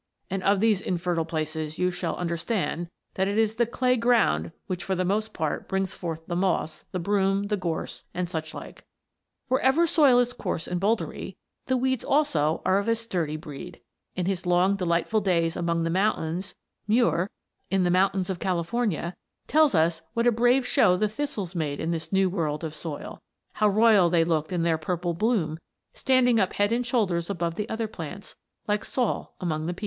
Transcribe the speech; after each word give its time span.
And, 0.31 0.41
of 0.41 0.61
these 0.61 0.81
infertile 0.81 1.25
places, 1.25 1.77
you 1.77 1.91
shall 1.91 2.15
understand, 2.17 2.89
that 3.13 3.27
it 3.27 3.37
is 3.37 3.57
the 3.57 3.67
clay 3.67 3.95
ground 3.97 4.51
which 4.65 4.83
for 4.83 4.95
the 4.95 5.05
most 5.05 5.31
part 5.31 5.69
brings 5.69 5.93
forth 5.93 6.25
the 6.25 6.35
Moss, 6.35 6.85
the 6.91 6.97
Broom, 6.97 7.49
the 7.49 7.55
Gorse 7.55 8.05
and 8.11 8.27
such 8.27 8.51
like." 8.55 8.83
Wherever 9.47 9.85
soil 9.85 10.17
is 10.17 10.33
coarse 10.33 10.65
and 10.67 10.81
bouldery 10.81 11.37
the 11.67 11.77
weeds 11.77 12.03
also 12.03 12.63
are 12.65 12.79
of 12.79 12.87
a 12.87 12.95
sturdy 12.95 13.37
breed. 13.37 13.79
In 14.15 14.25
his 14.25 14.47
long, 14.47 14.75
delightful 14.75 15.21
days 15.21 15.55
among 15.55 15.83
the 15.83 15.91
mountains 15.91 16.55
Muir 16.87 17.29
tells 17.69 18.31
us 19.75 20.01
what 20.15 20.25
a 20.25 20.31
brave 20.31 20.65
show 20.65 20.97
the 20.97 21.07
thistles 21.07 21.53
made 21.53 21.79
in 21.79 21.91
this 21.91 22.11
new 22.11 22.27
world 22.27 22.63
of 22.63 22.73
soil; 22.73 23.21
how 23.53 23.69
royal 23.69 24.09
they 24.09 24.23
looked 24.23 24.51
in 24.51 24.63
their 24.63 24.79
purple 24.79 25.13
bloom, 25.13 25.59
standing 25.93 26.39
up 26.39 26.53
head 26.53 26.71
and 26.71 26.87
shoulders 26.87 27.29
above 27.29 27.53
the 27.53 27.69
other 27.69 27.87
plants, 27.87 28.35
like 28.67 28.83
Saul 28.83 29.35
among 29.39 29.67
the 29.67 29.73
people. 29.75 29.79